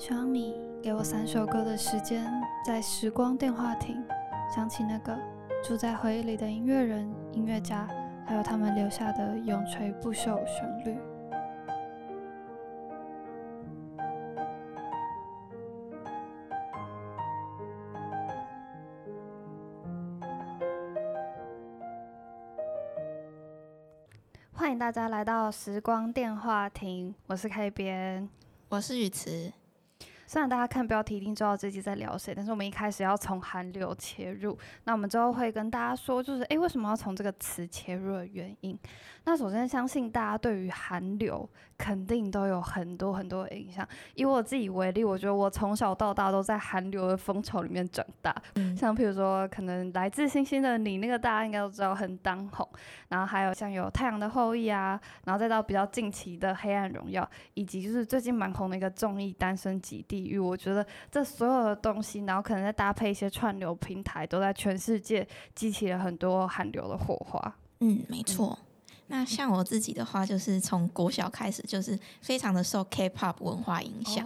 [0.00, 2.24] 希望你给我三首歌的时间，
[2.64, 4.02] 在时光电话亭
[4.48, 5.14] 想起那个
[5.62, 7.86] 住在回忆里的音乐人、音乐家，
[8.24, 10.98] 还有他们留下的永垂不朽旋律。
[24.50, 28.30] 欢迎大家来到时光电话亭，我是 K 边。
[28.70, 29.52] 我是雨慈，
[30.30, 34.56] 虽然大家看标题一定知道这集在聊谁，但是我们一开始要从韩流切入。
[34.84, 38.78] 那我们之后会跟大家说，就是诶，为什么要从这个词切入的原因。
[39.24, 43.86] 那首先相信大家对于韩流肯定都有很多很多的印象。
[44.14, 48.32] 以我自己为例，我觉得我从小到大都在韩流的风潮里面长大。
[48.76, 52.66] 像譬如说，可能来自星星的你，那个大家应该都知道很当红。
[53.08, 60.38] 然后还有像有太阳的后裔啊，然后再到比较近期的黑暗荣耀，以及就是最近蛮红的一个综艺《单身极地狱》。
[60.42, 67.56] 我觉得这所有的东西，然后可能再搭配一些串流平台，都在全世界激起了很多韩流的火花。
[67.80, 68.58] 嗯，没错。
[69.08, 74.24] 那像我自己的话，就是从国小开始，就是非常的受 K-pop 文化影响。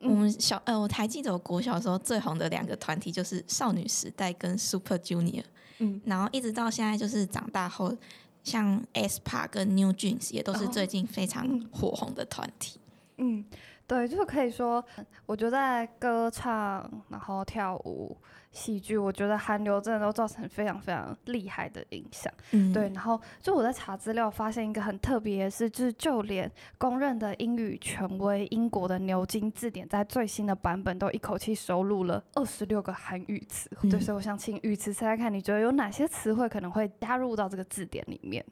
[0.00, 5.44] 我们小呃，我还记得我国小时候最红的两个团体就是少女时代跟 Super Junior。
[5.78, 7.96] 嗯，然后一直到现在，就是长大后，
[8.44, 12.78] 像 aespa 跟 New Jeans 也都是最近非常火红的团体。
[13.16, 13.44] 嗯，
[13.88, 14.84] 对，就是可以说，
[15.26, 18.16] 我觉得在歌唱，然后跳舞。
[18.50, 22.32] 戏剧，我觉得韩流真的都造成非常非常厉害的影响。
[22.52, 22.84] 嗯，对。
[22.94, 33.68] 然后就我在查资料，发现一个很特别的是，就是就连公认的英语权威英国的牛津字典，在最新的版本都一口气收录了二十六个韩语词。
[33.82, 38.42] 对，所以我想请语词猜猜看，你觉得有哪些词汇可能会加入到这个字典里面？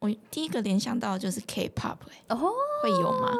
[0.00, 1.96] 我第一个联想到就是 K-pop，
[2.28, 3.32] 哦，会有吗？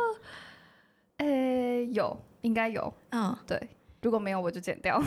[1.20, 2.92] 诶，有，应该有。
[3.10, 3.68] 嗯，对。
[4.02, 4.98] 如果没有，我就剪掉。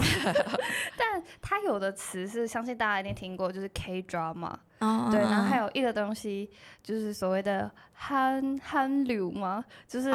[0.96, 4.54] 但它有的词是相信大家一定听过，就是 K drama。
[5.12, 6.50] 对，然后还有一个东西，
[6.82, 10.12] 就是所谓的韩韩流嘛，就是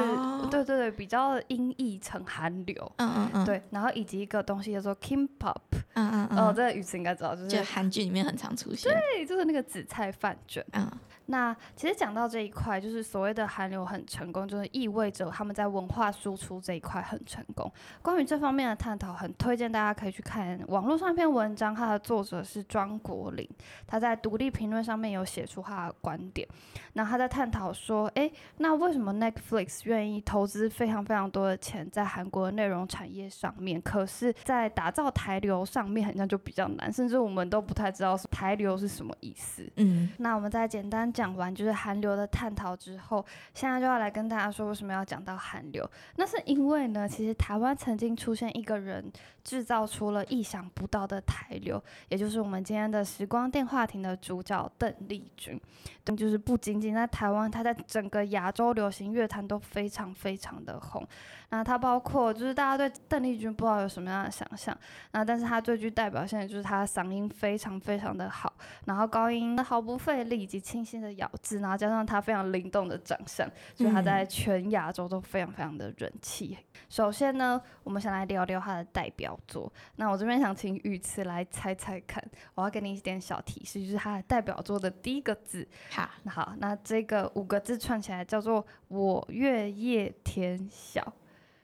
[0.50, 2.92] 对对对，比较音译成韩流。
[2.96, 3.44] 嗯嗯嗯。
[3.44, 5.54] 对，然后以及一个东西叫做 KIMPOP。
[5.94, 6.38] 嗯嗯嗯。
[6.38, 8.92] 哦，这个语词应该知道，就是韩剧里面很常出现。
[8.92, 10.64] 对，就是那个紫菜饭卷。
[10.72, 10.90] 嗯。
[11.30, 17.70] 那其实讲到这一块，就是所谓的韩流很成功，就是意味着他们在文化输出这一块很成功。
[18.00, 23.46] 关于这方面的探讨，很推荐大家可以去看网络上一篇文章，它的作者是庄国林，
[23.86, 26.46] 他在独立评论上面有写出他的观点。
[26.94, 39.70] 那他在探讨说，诶，那为什么 Netflix 愿意投资非常非常多的钱在韩国的内容产业上面，可是，在打造台流上面好像就比较难，甚至我们都不太知道台流是什么意思。
[39.76, 40.98] 嗯，那我们在简单。
[41.12, 45.88] 讲完就是韩流的探讨之后，现在就要来跟大家说为什么要讲到韩流。
[46.16, 49.10] 那是因为呢，其实台湾曾经出现一个人
[49.42, 55.60] 制造出了意想不到的台流，也就是我们今天的时光电话亭的主叫邓丽君。
[56.04, 61.06] 但就是不仅仅在台湾，她在整个亚洲流行乐坛都非常非常的红。
[61.50, 64.76] 那她包括就是大家对邓丽君不知道有什么样的想象，
[65.12, 68.50] 那但是她最具代表性的就是她的嗓音非常非常的好，
[68.86, 76.56] 然后高音毫不费力以及清新的咬字，然后加上她非常灵动的长相，所以她在全亚洲都非常非常的人气。
[76.88, 79.70] 首先呢，我们先来聊聊她的代表作。
[79.96, 82.22] 那我这边想请雨慈来猜猜看，
[82.54, 85.66] 我要给你一点小提示，就是她的代表作的第一个字。
[85.90, 91.12] 好，那好，那这个五个字串起来叫做“我月夜天晓”。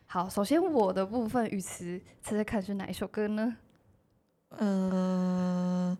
[0.07, 3.57] 好，首先我的部分语词，猜猜看是哪一首歌呢？
[4.57, 5.99] 呃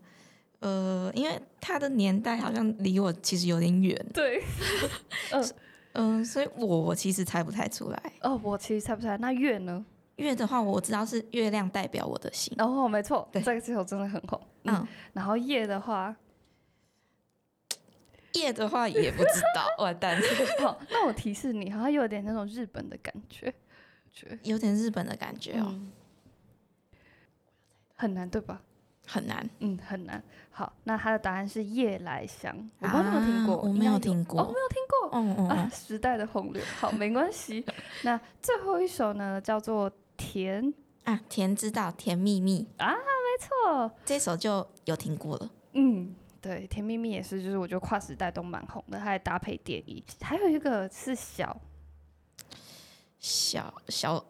[0.61, 4.07] 呃，因为它的年代好像离我其实有点远。
[4.15, 4.43] 对，
[5.33, 5.53] 嗯
[5.93, 8.13] 嗯，所以我我其实猜不太出来。
[8.23, 9.19] 哦，我其实猜不出来。
[9.19, 9.85] 那月呢？
[10.17, 12.55] 月的话，我知道是月亮代表我的心。
[12.59, 14.41] 哦，没错，对，这个这首真的很红。
[14.63, 16.15] 嗯，然后夜的话，
[18.35, 20.21] 夜的话也不知道，完蛋。
[20.61, 23.53] 好，那我提示你，好像有点那种日本的感觉。
[24.45, 25.75] 有点日本的感觉哦，
[27.97, 28.63] 很难对吧？
[29.07, 30.23] 很难，嗯，很难。
[30.51, 35.11] 好，那他的答案是夜来香，我没有听过，我没有听过，我没有听过。
[35.19, 37.65] 嗯嗯啊，时代的洪流，好，没关系。
[38.05, 40.73] 那最后一首呢，叫做甜
[41.03, 45.51] 啊，甜知道，甜蜜蜜啊，没错，这首就有听过了。
[45.73, 46.15] 嗯，
[46.45, 50.05] 对，甜蜜蜜也是，就是我觉得跨时代都蛮红的，它还搭配电影。
[50.21, 51.59] 还有一个是小。
[53.19, 54.23] 小小，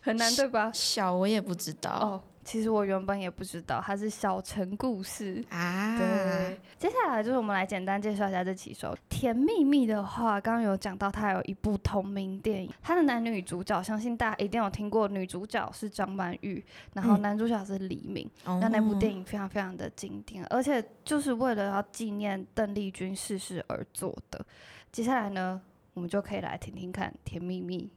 [0.00, 0.70] 很难对吧？
[0.72, 2.22] 小我也不知道哦。
[2.46, 5.98] 其实我原本也不知道，它是小城故事啊。
[5.98, 16.64] 对，接下来来就是我们来简单介绍一下这几首《甜蜜蜜》的话，刚刚有讲到它有一部同名电影，它的男女主角相信大家一定有听过，女主角是张曼玉，
[16.94, 18.30] 然后男主角是黎明。
[18.44, 24.46] 那那部电影非常非常的经典，而且就是为了要纪念邓丽君逝世而做的。
[24.92, 25.60] 接下来呢，
[25.94, 27.90] 我们就可以来听听看《甜蜜蜜》。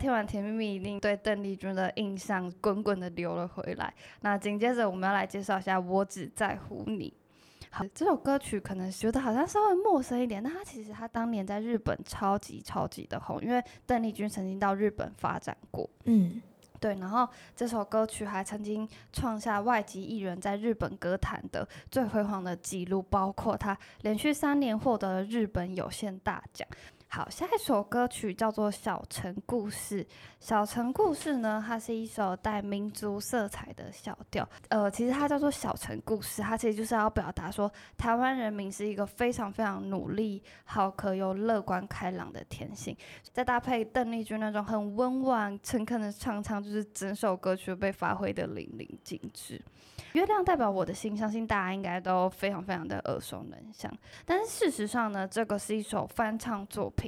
[0.00, 3.92] 听完《甜蜜蜜》，一定对邓丽君的印象滚滚的流了回来。
[4.22, 7.12] 那紧接着我们要来介绍一下《我只在乎你》。
[7.70, 15.88] 好，这首歌曲可能觉得好像稍微陌生一点，但它其实它当年在日本超级超级的红，因为邓丽君曾经到日本发展过。
[16.04, 16.40] 嗯，
[16.80, 16.94] 对。
[16.94, 26.66] 然后这首歌曲还曾经创下外籍艺人在日本歌坛的最辉煌的纪录，包括他连续三年获得了日本有线大奖。
[27.12, 30.04] 好，下一首歌曲叫做《小城故事》。
[30.38, 34.48] 小城故事呢，它是一首带民族色彩的小调。
[34.68, 37.68] 呃，其实它叫做小城故事，它其实就是要表达说，
[37.98, 42.96] 台湾人民是一个非常非常努力、好客又乐观开朗的天性。
[43.32, 49.60] 再搭配邓丽君那种很温婉、诚恳的唱腔，就是整首歌曲被发挥的淋漓尽致。
[50.12, 53.92] 月亮代表我的心，相信大家应该都非常非常的耳熟能详。
[54.24, 56.99] 但是事实上呢，这个是一首翻唱作品，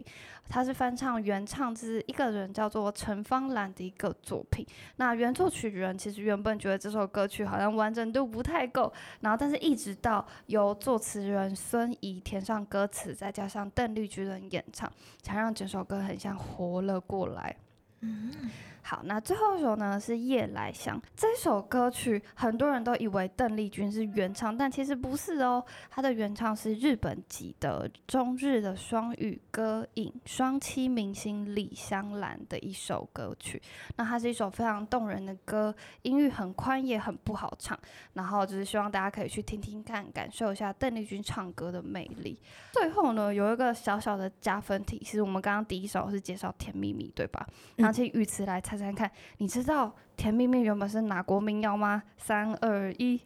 [0.49, 4.65] 它是翻唱原唱是一个人叫做陈芳兰的一个作品。
[4.97, 14.91] 那原作曲人其实原本觉得这首歌曲好像完整度不太够，然后但是一直到由作词人孙怡填上歌词，再加上邓丽君的演唱，
[15.23, 17.57] 才让整首歌很像活了过来。
[18.01, 18.42] 嗯。
[18.85, 25.65] 好，那最后一首呢是《夜来香》这首歌曲，很多人都以为邓丽君是原唱，但其实不是哦。
[25.89, 33.63] 它的原唱是日本籍的中日的双语歌影双栖明星李香兰的一首歌曲。
[33.97, 37.79] 那它是一首非常动人的歌，音域很宽，也很不好唱。
[38.15, 42.37] 然后就是希望大家可以去听听看，感受一下邓丽君唱歌的魅力。
[42.73, 47.47] 最后呢，有一个小小的加分题，其实我们刚刚第一首是介绍《甜蜜蜜》，对吧？
[47.77, 48.61] 然后请以此来。
[48.73, 49.87] 猜来看，你知道
[50.17, 52.03] 《甜蜜蜜》原本是哪国民谣吗？
[52.19, 53.21] 三二一，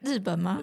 [0.00, 0.62] 日本吗？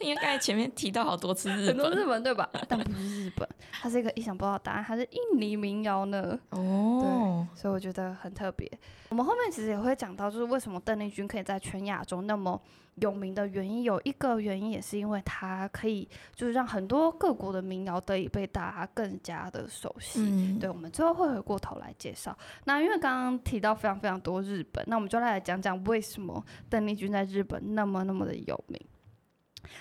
[0.00, 2.48] 因为刚才前面提到好多次日本，日本对吧？
[2.68, 6.38] 但不是日本，它是一个意想不到的答案，它是印尼民谣呢。
[6.50, 8.70] 哦，对，所以我觉得很特别。
[9.10, 12.60] 我们后面其实也会讲到，就是为什么邓丽君可以在全亚洲那么。
[13.00, 20.20] 有名的原因有一个原因，也是因为她可以就是让很多各国的民谣得以被大家更加的熟悉。
[20.20, 22.36] 嗯对，我们最后会回过头来介绍。
[22.64, 28.80] 那因为刚刚提到非常非常多日本，那我们就来讲讲为什么邓丽君在日本那么那么的有名。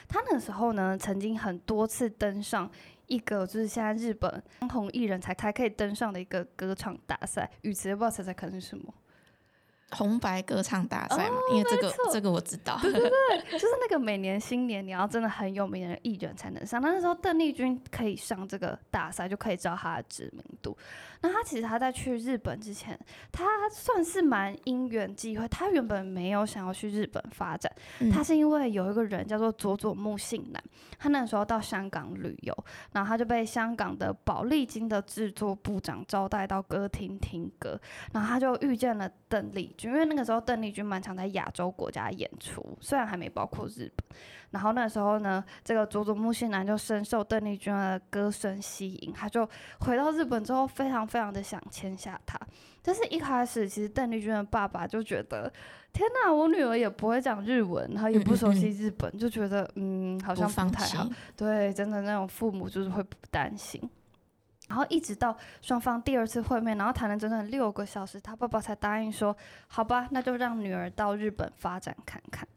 [0.07, 2.69] 他那时候呢，曾经很多次登上
[3.05, 8.93] 一个就是现在日本当红艺人才才可以登上的一个歌唱大赛，语词不知道猜猜看是什么。
[9.91, 20.77] 红白歌唱大赛嘛，因为这个这个我知道，对对 对，就是那个每年新年你要真的很有名的艺人才能上，那时候邓丽君可以上这个大赛，就可以知道她的知名度。
[21.21, 22.99] 那她其实她在去日本之前，
[23.31, 27.71] 她算是蛮因缘际会，她原本没有想要去日本发展，
[28.11, 30.61] 她是因为有一个人叫做佐佐木信男，
[30.99, 32.53] 他那时候到香港旅游，
[32.91, 37.79] 然后他就被香港的宝丽金的制作部长招待到歌厅听歌，
[38.11, 39.73] 然后他就遇见了邓丽。
[39.81, 44.05] 因为那个时候邓丽君蛮常在亚洲国家演出，虽然还没包括日本。
[44.51, 49.47] 然后那时候呢，这个佐佐木信男就深受邓丽君的歌声吸引，他就
[49.81, 52.39] 回到日本之后，非常非常的想签下她。
[52.81, 55.51] 但是一开始，其实邓丽君的爸爸就觉得，
[55.91, 61.09] 天哪，我女儿也不会讲日文，然后也不熟悉日本，就觉得嗯，好像不太好。
[61.35, 63.81] 对，真的那种父母就是会不担心。
[64.67, 69.35] 然后一直到双方第二次会面，然后谈了整整六个小时，他爸爸才答应说
[69.67, 72.47] ：“好吧，那就让女儿到日本发展看看。”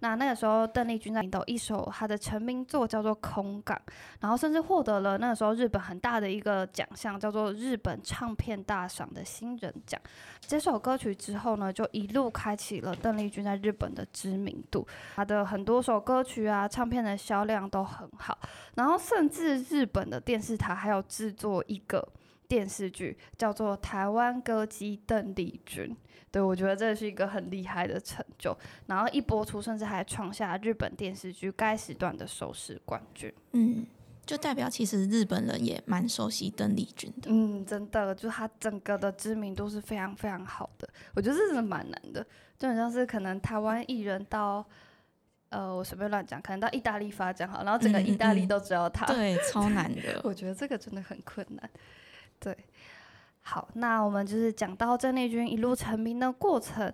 [0.00, 3.76] 那那个时候，邓丽君在领导一首她的成名作叫做《空港》，
[4.20, 10.00] 然后甚至获得了那个时候日本很大的一个奖项，叫做日本唱片大赏的新人奖。
[10.40, 14.86] 这首歌曲之后呢，就一路开启了邓丽君在日本的知名度。
[15.14, 18.38] 她的很多首歌曲啊，唱片的销量都很好，
[18.74, 22.06] 然后甚至日本的电视台还有制作一个。
[22.50, 25.84] 电视剧，叫做《台湾歌姬邓丽君》。
[26.32, 28.56] 对我觉得这是一个很厉害的成就。
[28.86, 33.32] 然后一播出，甚至还创下日本电视剧该时段的收视冠军。
[33.52, 33.86] 嗯，
[34.26, 37.30] 就代表其实日本人也蛮熟悉邓丽君的。
[37.30, 40.88] 嗯，真的，就他整个的知名度是非常非常好的。
[41.14, 42.26] 我觉得这真的蛮难的，
[42.58, 44.66] 就很像是可能台湾艺人到。
[45.50, 50.20] 呃，我随便乱讲，可能到意大利发展好，然后整个意大利都知道他，对，超难的。
[50.22, 51.68] 我觉得这个真的很困难。
[52.40, 52.56] 对，
[53.42, 56.92] 好，那我们就是讲到郑丽君一路成名的过程，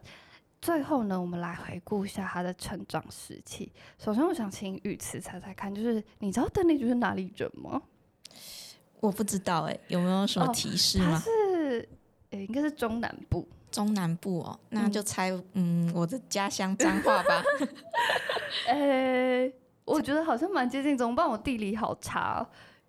[0.60, 3.70] 最后呢，我们来回顾一下她的成长时期。
[3.96, 7.80] 首先，我想请雨慈猜猜看，就是你知道邓丽君是哪里人吗？
[8.98, 11.18] 我不知道，哎，有没有什么提示吗？
[11.20, 11.88] 是，
[12.30, 13.46] 诶，应该是中南部。
[13.70, 17.42] 中南部哦，那就猜嗯，我的家乡彰化吧。
[18.66, 19.48] 呃，
[19.84, 21.28] 我觉得好像蛮接近，怎么办？
[21.28, 22.40] 我地理好差。
[22.40, 22.46] 哦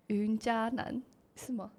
[0.08, 1.02] 云嘉南
[1.36, 1.70] 是吗？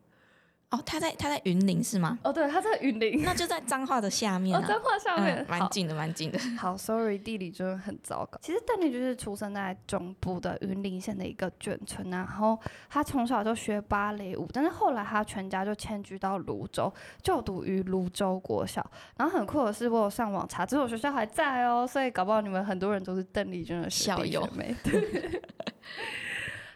[0.71, 2.19] 哦，他在他在云林是吗？
[2.23, 6.37] 哦，对，他在云林，那就在彰化的下面啊， 彰化下面，蛮近的，蛮近的。
[6.59, 8.37] 好，sorry，地理真的很糟糕。
[8.43, 18.85] 其实邓丽君是出生在中部的云林县的一个眷村，啊然后他从小就学芭蕾舞，但是后来他全家就迁居到泸州，就读于泸州国小。
[19.17, 24.47] 然后很酷的是，我有上网查，这所学校还在哦，所以搞不好你们很多人都是邓丽君的校友。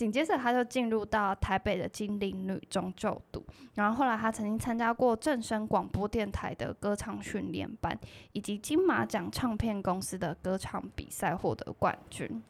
[0.03, 3.41] 紧接着，他就进入到台北的金陵女中就读，
[3.73, 7.97] 然后后来他曾经参加过正声广播电台的歌唱训练班，
[8.33, 12.43] 以及金马奖唱片公司的歌唱比赛，获得冠军。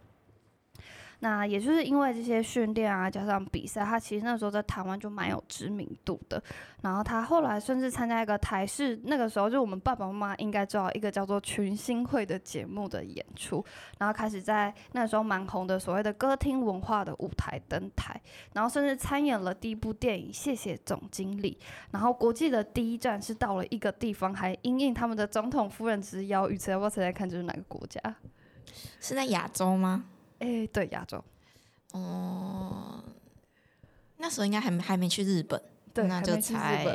[1.20, 6.42] 那也就是因为这些训练啊，加上比赛，他其实那时候在台湾就蛮有知名度的。
[6.82, 13.64] 然后他后来甚至参加一个台视，那个时候就我们爸爸妈妈应该知道一个叫做群星会的节目的演出，
[14.00, 18.20] 然后开始在那时候蛮红的所谓的歌厅文化的舞台登台，
[18.54, 21.58] 然后甚至参演了第一部电影《谢谢总经理》。
[21.92, 26.50] 然后国际的第一站是到了一个地方，还应应他们的总统夫人之邀。
[26.50, 28.02] 预测要不要猜猜看，这是哪个国家？
[29.00, 30.04] 是在亚洲吗？
[30.44, 31.24] 哎，对，亚洲。
[31.94, 33.02] 哦，
[34.18, 35.62] 那时候应该还没还没去日本，
[35.94, 36.86] 对，那就才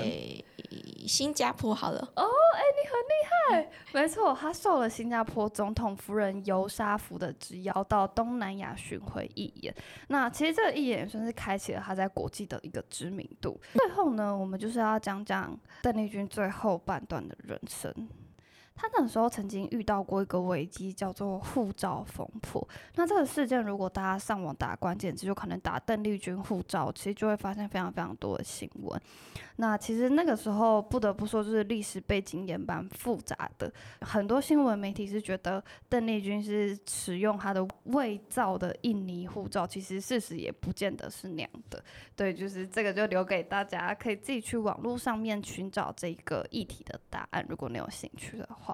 [1.07, 2.01] 新加坡好了。
[2.17, 9.75] 哦，哎，你很厉害，没错，他受了新加坡总统夫人尤沙福的之邀，到东南亚巡回义演。
[10.09, 13.59] 那其实这个义演算是开启了他在国际的一个知名度。
[13.73, 17.91] 最后呢，我们就是要讲讲邓丽君最后半段的人生。
[18.81, 22.67] 他那时候曾经遇到过一个危机，叫做护照风波。
[22.95, 29.01] 那这个事件，如果大家上网打关键词，就可能打邓丽君护照，其实就会发现非常非常多的新闻。
[29.57, 33.73] 那其实那个时候不得不说，就是历史背景也蛮复杂的。
[34.03, 41.83] 很多新闻媒体是觉得邓丽君是使用她的伪造的印尼护照，其实事实也不见得是那样的。
[42.15, 48.68] 对，就是这个就留给大家，可以自己去网络上面寻找这个议题的答案，如果你有兴趣的话。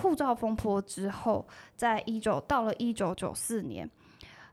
[0.00, 3.90] 护照风波之后，在一九到了一九九四年。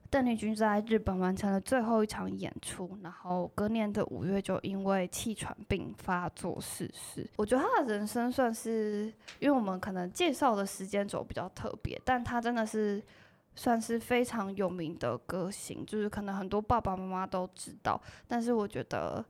[0.07, 7.27] 邓丽君在日本完成了最后一场演出，然后隔年的五月就因为气喘病发作逝世。
[7.35, 13.03] 我觉得他的人生算是，因为我们可能介绍的时间轴比较特别，但他真的是
[13.55, 17.99] 算是非常有名的歌星，就是可能很多爸爸妈妈都知道。
[18.27, 19.25] 但是我觉得。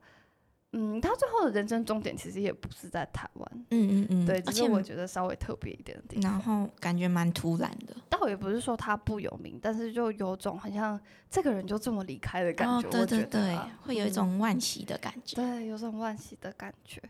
[0.78, 6.30] 嗯，他最后的人生终点其实也不是在台湾，嗯嗯嗯，对，只是我觉得稍微特别一点的地方。
[6.30, 12.88] 然后感觉蛮突然的，倒也不是说他不有名，但是就有种好像这个人就这么离开的感觉。
[12.90, 15.36] 对对对，会有一种惋惜的感觉。
[15.36, 17.00] 对，有种惋惜的感觉。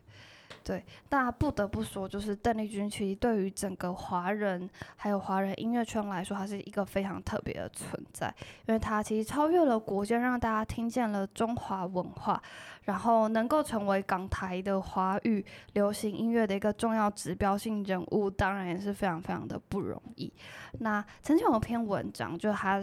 [0.66, 8.34] 对，那不得不说，就是邓丽君其实对于整个华人还有华人音乐圈来说，她是一个非常特别的存在，
[8.66, 12.42] 因为她其实超越了国界，让大家听见了中华文化，
[12.82, 20.32] 然后能够成为港台的华语流行音乐的一个重要指标性人物，当然也是非常非常的不容易。
[20.80, 22.82] 那曾经有篇文章，就她。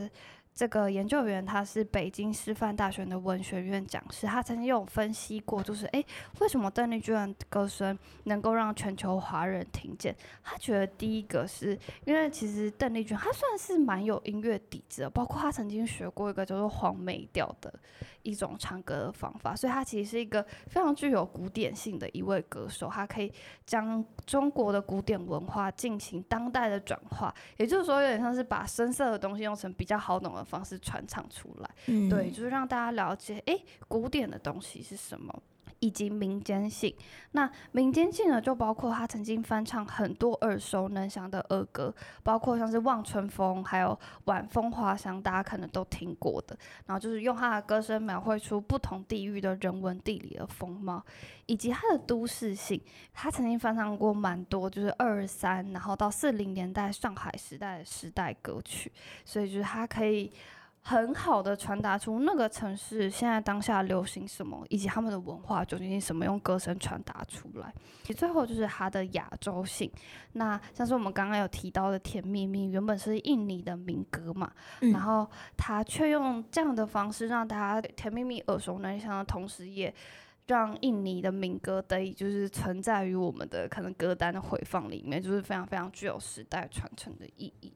[0.54, 6.06] 这个研究员他是北京师范大学的文学院讲师，他曾经有分析过，就是诶，
[6.40, 10.16] 为什么邓丽君的歌声能够让全球华人听见？
[10.44, 17.74] 他觉得第一个是因为其实邓丽君她算是蛮有音乐底子的，包括她曾经学过一个叫做黄梅调的
[18.22, 23.34] 一种唱歌的方法，所以她其实是一个非常具有古典性的一位歌手，她可以
[23.66, 30.43] 将中国的古典文化进行当代的转化，也就是说有点像是把深色的东西用成比较好懂的。
[30.44, 31.70] 方式传唱出来，
[32.10, 33.58] 对，就是让大家了解，哎，
[33.88, 35.44] 古典的东西是什么。
[35.84, 36.96] 以及民间性。
[37.32, 43.90] 那民间性呢，就包括他曾经翻唱很多耳熟能详的儿歌，包括像是《望春风》还有
[44.26, 46.58] 《晚风花香》，大家可能都听过的。
[46.86, 51.04] 然后就是用他的歌声描绘出不同地域的人文地理的风貌，
[51.48, 52.82] 以及他的都市性。
[53.12, 58.90] 他曾经翻唱过蛮多，就是二三，然后到四零年代上海时代的时代歌曲，
[59.26, 60.32] 所以就是他可以。
[60.86, 67.74] 很好的传达出那个城市现在当下流行什么，以及他们的文化究竟是什么，用歌声传达出来。
[68.14, 69.90] 最后就是它的亚洲性，
[70.34, 75.26] 那像是我们刚刚有提到的《甜蜜蜜》，原本是印尼的民歌嘛，然后
[75.56, 79.94] 他却用这样的方式让大家《甜蜜蜜》耳熟能详的同时，也
[80.48, 87.72] 让印尼的民歌得以就是存在于我们的可能歌单的回放里面，就是非常非常具有时代传承的意义。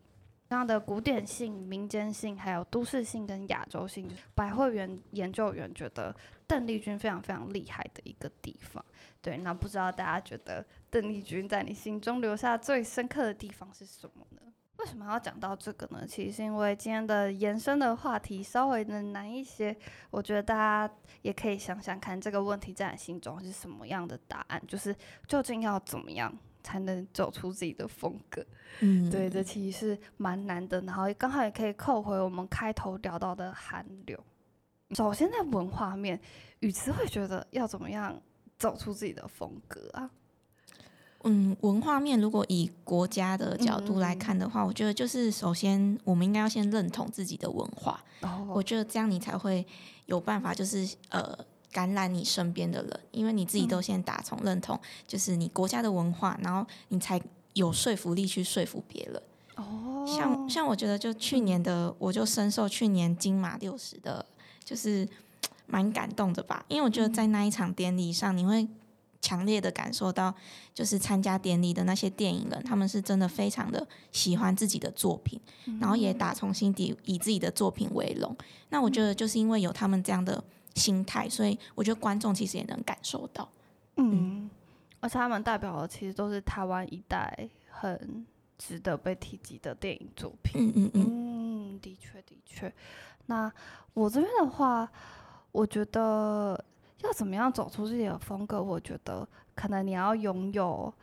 [0.50, 6.16] 这样的古典性、民间性，还有都市性跟亚洲性，就是百会园研究员觉得
[6.48, 8.84] 邓丽君非常非常厉害的一个地方。
[9.22, 14.42] 对，那不知道大家觉得邓丽君在你心中留下最深刻的地方是什么呢？
[14.78, 16.06] 为什么要讲到这个呢？
[16.08, 19.76] 其实是因为今天的延伸的话题稍微的难一些，
[20.12, 24.96] 我觉得大家也可以想想看这个问题在你心中是什么样的答案，就是
[25.28, 26.34] 究竟要怎么样？
[26.68, 28.46] 才能走出自己的风格，
[28.82, 30.82] 嗯，对，这其实是蛮难的。
[30.82, 34.22] 然后刚好也可以扣回我们开头聊到的韩流。
[34.92, 36.20] 首先在文化面，
[36.60, 38.22] 宇慈会觉得要怎么样
[38.60, 40.12] 走出自己的风格啊？
[41.24, 48.04] 嗯，文化面如果以国家的角度来看的话，我觉得就是首先我们应该要先认同自己的文化。
[48.24, 49.66] 哦，我觉得这样你才会
[50.06, 51.34] 有办法，就是呃。
[51.72, 57.22] 感染你身边的人，因为你自己都先打从认同，就是你国家的文化，然后你才
[57.54, 59.22] 有说服力去说服别人。
[59.56, 64.26] 哦，像像我觉得就去年的，我就深受去年金马六十的，
[64.64, 65.08] 就是
[65.66, 66.66] 蛮感动的吧。
[66.68, 68.68] 因为我觉得在那一场典礼上，你会
[69.22, 70.34] 强烈的感受到，
[70.74, 75.40] 就是参加典礼的那些电影人，他们是真的非常的喜欢自己的作品，
[75.80, 78.36] 然后也打从心底以自己的作品为荣。
[78.70, 80.44] 那我觉得就是因为有他们这样的。
[80.78, 83.50] 心态，所以我觉得观众其实也能感受到，
[83.96, 84.50] 嗯，
[85.00, 88.26] 而且他们代表的其实都是台湾一代很
[88.58, 92.72] 值得被提及的电影作品，嗯嗯嗯，的确的确。
[93.26, 93.52] 那
[93.94, 94.90] 我这边的话，
[95.52, 96.64] 我觉得
[97.02, 100.94] 要怎么样走出自己的风格，我觉得可能你要拥有。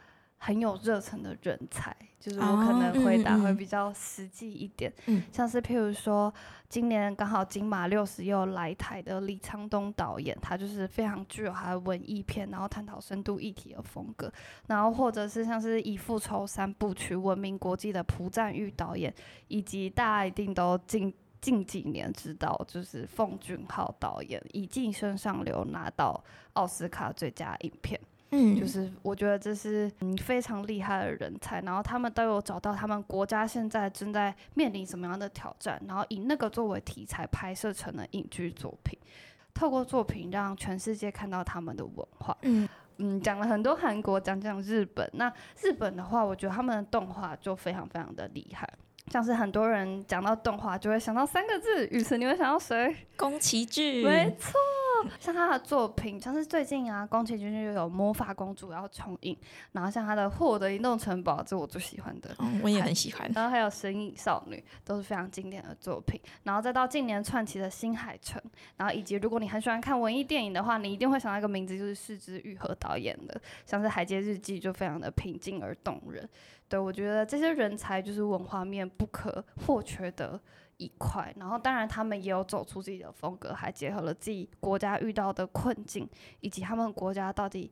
[0.44, 4.92] 很有热忱的人才，就是我可能回答会比较实际一点，
[5.32, 6.30] 像是譬如说，
[6.68, 14.30] 今年刚好金马六十又来台的李沧东导演，他就是非常具有他的文艺片，然后探讨深度议题的风格，
[14.66, 19.14] 然后或者是像是以复仇三部曲闻名国际的朴赞玉导演，
[19.48, 27.98] 以及大家一定都近近几年知道，就是奉俊昊导演以《寄生上流》拿到奥斯卡最佳影片。
[28.36, 38.98] 嗯，就是我觉得这是嗯非常厉害的人才，然后他们都有找到他们国家现在正在面临什么样的挑战，然后以那个作为题材拍摄成了影剧作品，
[39.54, 42.36] 透过作品让全世界看到他们的文化。
[42.42, 42.68] 嗯
[42.98, 45.08] 嗯，讲了很多韩国，讲讲日本。
[45.14, 48.68] 那日本的话，我觉得他们的动画就非常非常的厉害，
[49.12, 52.96] 像是很多人讲到动画就会想到三个字，雨辰，你会想到谁？
[53.16, 54.04] 宫崎骏。
[54.04, 54.52] 没错。
[55.20, 59.36] 像他的作品，像是最近啊，宫崎骏就有《魔法公主》要重映，
[59.72, 63.30] 然后像他的《霍德移动城堡》，这我最喜欢的，我也很喜欢。
[63.34, 66.20] 然后还有《神隐少女》，都是非常经典的作品。
[66.42, 68.40] 然后再到近年串起的《新海诚》，
[68.76, 76.28] 然后以及如果你很喜欢看文艺电影的话，你一定会想到一个名字，就是四之愈和导演的，像是《海街日记》，就非常的平静而动人。
[76.74, 80.40] 对我觉得这些人才就是文化面不可或缺的。
[80.76, 86.06] 一块，然后当然他们也有走出自己的风格，还结合了自己国家遇到的困境，
[86.40, 87.70] 以及他们国家到底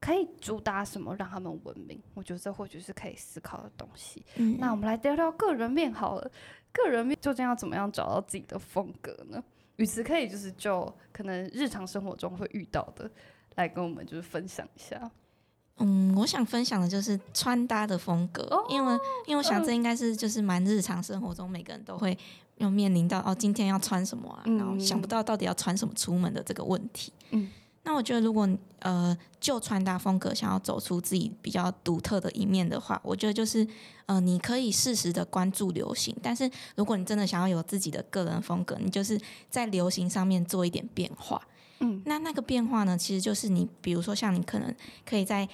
[0.00, 2.02] 可以主打什么让他们文明。
[2.14, 4.24] 我觉得这或许是可以思考的东西。
[4.58, 6.30] 那我们来聊聊个人面好了，
[6.72, 9.44] 个人面究竟要怎么样找到自己的风格呢？
[9.76, 13.08] 与此可以就是就可能日常生活中会遇到的，
[13.56, 15.10] 来跟我们就是分享一下。
[15.80, 18.92] 嗯，我想分享的就是穿搭的风格，因为
[19.26, 22.16] 因为我想这应该是就是蛮日常生活中每个人都会
[22.58, 27.12] 要面临到哦，今天要穿什么啊，然后想不到到底要穿什么出门的这个问题。
[27.30, 27.48] 嗯，
[27.82, 28.48] 那我觉得如果
[28.80, 33.66] 呃就穿搭风格想要走出自己比较独特的一面的话，我觉得就是
[34.04, 41.40] 呃你可以适时的关注流行，但是如果你真的想要有自己的个人风格，你就是在流行上面做一点变化。
[41.80, 45.48] 嗯，那那个变化呢，其实就是你比如说像你可能可以在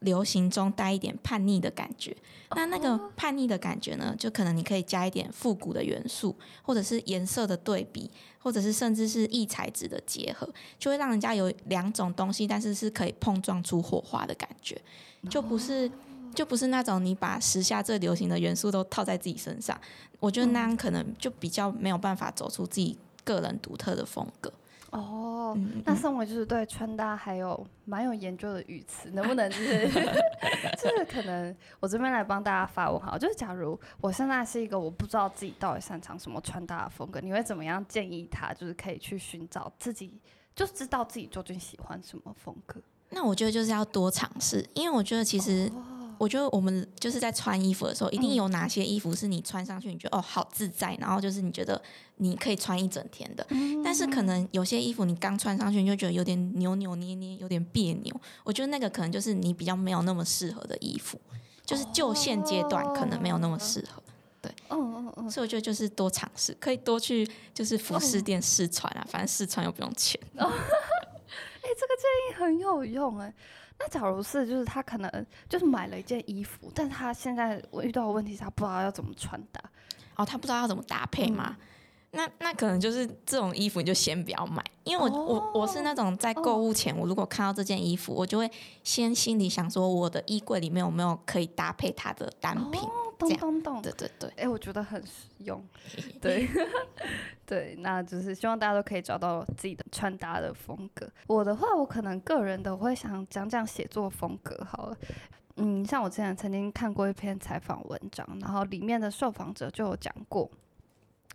[0.00, 2.16] 流行中带一点叛逆的感觉。
[2.54, 10.48] 那那个叛逆的感觉呢，就可能你可以加一点复古的元素，或者是颜色的对比，或者是甚至是异材质的结合，
[10.78, 14.80] 就会让人家有两种东西，但是是可以碰撞出火花的感觉，
[15.28, 15.90] 就不是
[16.32, 19.76] 就不是那种你把时下最流行的元素都套在自己身上，
[20.20, 24.52] 我觉得那样可能就比较没有办法走出自己个人独特的风格。
[24.92, 29.88] 哦，那身为就是对穿搭还有蛮有研究的语词，能不能就是
[30.78, 40.20] 就是可能我这边来帮大家发问哈，就是假如我现在是一个我不知道自己到底擅长什么穿搭的风格，你会怎么样建议他，就是可以去寻找自己，
[40.54, 42.80] 就知道自己究竟喜欢什么风格？
[43.10, 45.70] 那我觉得就是要多尝试，因为我觉得其实。
[46.18, 51.80] 我觉得我们就是在穿衣服的时候，一定有哪些衣服是你穿上去你觉得哦好自在，然后就是你觉得
[52.16, 53.46] 你可以穿一整天的。
[53.84, 58.20] 但是可能有些衣服你刚穿上去你就觉得有点扭扭捏捏，有点别扭。
[58.44, 61.20] 我觉得那个可能就是你比较没有那么适合的衣服，
[61.64, 64.02] 就是就现阶段可能没有那么适合。
[64.40, 65.30] 对，嗯嗯嗯。
[65.30, 70.20] 所以我觉得就是多尝试，可以多去就是服饰店试穿啊，反正试穿又不用钱。
[70.36, 73.34] 哎，这个建议很有用哎。
[73.78, 79.60] 那假如是，就是他可能就是买了一件衣服，但他现在我遇到的问题是他不知道要怎么穿搭，
[80.16, 81.56] 哦，他不知道要怎么搭配吗？
[82.12, 88.50] 那那可能就是这种衣服你就先不要买，因为我我我是那种在购物前，我如果看到这件衣服，我就会
[88.82, 92.80] 先心里想说，我的衣柜里面有没有可以搭配它的单品。
[93.18, 95.64] 咚咚咚，对对对，哎，我觉得很实用，
[96.20, 96.48] 对
[97.46, 101.08] 对，那就是希望大家都可以找到自己的穿搭的风格。
[101.26, 104.96] 我的话，我可能个人的会想讲讲写作风格好了。
[105.56, 110.50] 嗯，像我之前曾经看过一篇采访文章，然后里面的受访者就有讲过。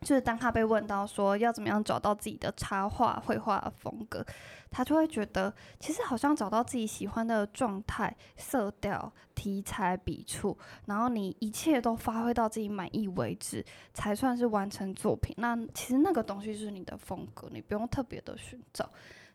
[0.02, 4.26] 就是当他被问到说要怎么样找到自己的插画绘画风格，
[4.70, 15.36] 他就会觉得其实好像找到自己喜欢的状态、色调、题材、笔触，然后你一切都发挥到自己满意为止，才算是完成作品。
[15.38, 18.90] 那其实那个东西是你的风格，你不用特别的寻找。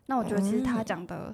[0.05, 1.33] 那我觉得其实他讲的。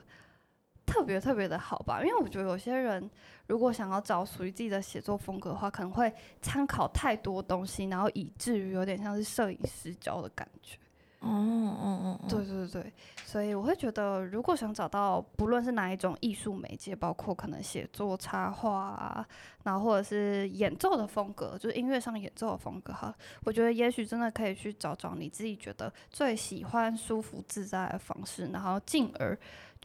[0.86, 3.10] 特别特别的好吧，因为我觉得有些人
[3.48, 10.78] 如果想要找属于自己的写作风格的话，可能会参考太多东西，然后以至于有点像是摄影师教的感觉。
[11.20, 12.94] 哦哦哦，对对对，
[13.24, 19.26] 所以我会觉得，如果想找到不论是哪一种艺术媒介，包括可能写作、插画啊，
[19.64, 23.16] 然后或者是演奏的风格，就是音乐上演奏的风格哈，
[23.46, 29.40] 我觉得也许真的可以去找找你自己觉得最喜欢、舒服自在的方式，然后进而。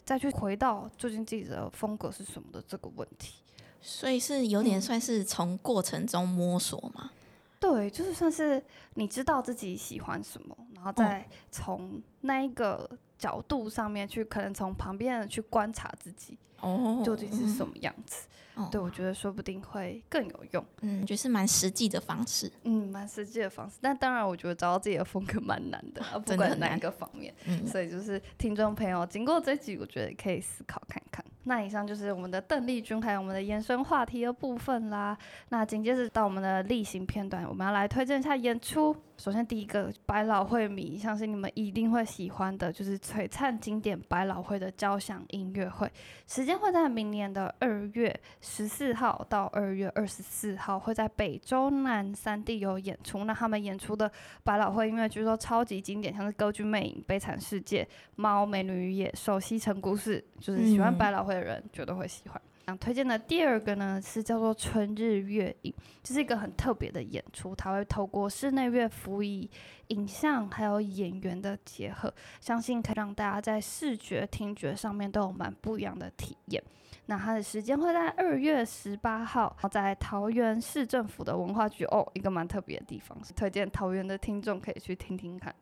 [0.09, 3.35] 再去回到究竟自己的风格是什么的这个问题，
[3.83, 7.11] 所以是有点算是从过程中摸索嘛？
[7.61, 8.63] 对，就是算是
[8.95, 12.89] 你知道自己喜欢什么，然后再从那一个
[13.19, 18.27] 角度上面去，可能从旁边去观察自己哦，究竟是什么样子。
[18.73, 20.65] 对，我觉得说不定会更有用。
[20.81, 22.51] 嗯，觉得是蛮实际的方式。
[22.65, 23.77] 嗯，蛮实际的方式。
[23.81, 27.33] 但当然，我觉得找到自己的风格蛮难的，不管哪一个方面。
[27.47, 31.25] 嗯，所以就是听众朋友，经过这集，我觉得可以思考看看。
[31.45, 35.17] 那以上就是我们的邓丽君还有我们的延伸话题的部分啦。
[35.51, 38.97] 那紧接着到我们的例行片段，我们要来推荐一下演出。
[39.19, 45.91] 首先第一个百老汇迷，相信你们一定会喜欢的，就是璀璨经典百老汇的交响音乐会。
[46.29, 53.25] 时间会在明年的二月十四号到二月二十四号，会在北中南三地有演出。
[53.25, 54.09] 那他们演出的
[54.45, 57.83] 百老汇音乐据说超级经典，像是《歌剧魅影》《悲惨世界》
[58.15, 62.41] 《猫》《美女与野兽》《西城故事》，就是喜欢百老汇的人绝对会喜欢。
[62.69, 69.51] 想推荐的第二个呢，是叫做《春日月影》，这是一个很特别的演出，它会透过室内乐辅以
[69.87, 76.63] 影像还有演员的结合，相信可以让大家在视觉、听觉上面都有蛮不一样的体验。
[77.07, 85.55] 那它的时间会在二月十八号，在桃园市政府的文化局哦，一个蛮特别的地方，推荐桃园的听众可以去听听看。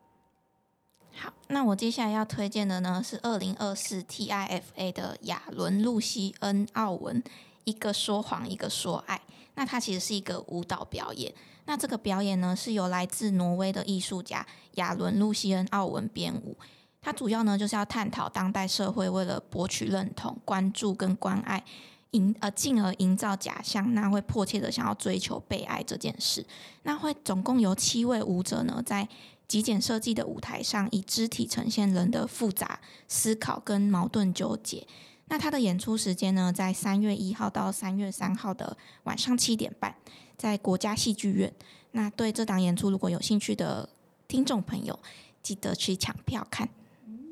[1.19, 7.23] 好，那我接下来要推荐的呢是二零二四 TIFA 的亚伦·露西恩·奥文，
[7.65, 9.19] 一个说谎，一个说爱。
[9.55, 11.33] 那它其实是一个舞蹈表演。
[11.65, 16.55] 那这个表演呢是由来自挪威的艺术家亚伦·露西恩·奥文编舞。
[17.01, 21.65] 它主要呢就是要探讨当代社会为了博取认同、关注跟关爱，
[22.11, 26.45] 营呃进而营造假象，那会迫切的想要追求被爱这件事。
[26.83, 29.09] 那会总共有七位舞者呢在。
[29.49, 34.87] 极简设计的舞台上，以肢体呈现人的复杂思考跟矛盾纠结。
[35.29, 39.95] 那他的演出时间呢，在三月一号到三月三号的晚上七点半，
[40.37, 41.53] 在国家戏剧院。
[41.93, 43.89] 那对这档演出如果有兴趣的
[44.29, 44.99] 听众朋友，
[45.43, 46.69] 记得去抢票看。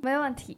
[0.03, 0.57] 没问题。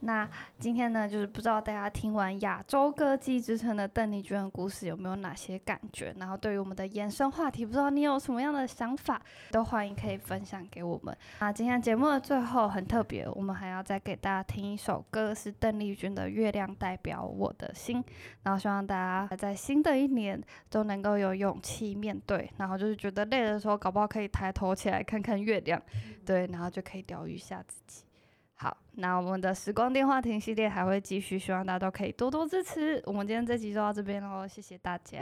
[0.00, 0.28] 那
[0.58, 6.14] 今天呢，就是不知道大家听完亚洲歌姬之称的邓丽君的故事有没有哪些感觉？
[6.18, 11.16] 然后对于我们的延伸话题，不知道你有什么样的想法，都欢迎可以分享给我们。
[11.40, 18.02] 那今天节目的最后很特别，我们还要再给大家听一首歌，是邓丽君的《月亮代表我的心》。
[18.42, 25.80] 然后希望大家在新的一年都能够有勇气面对，然后就是觉得累的时候，搞不好可以抬头起来看看月亮，
[26.26, 28.03] 对，然后就可以疗愈一下自己。
[28.64, 33.02] 好，那我们的时光电话亭系列还会继续，希望大家都可以多多支持。
[33.04, 35.20] 我们今天这集就到这边喽，谢谢大家。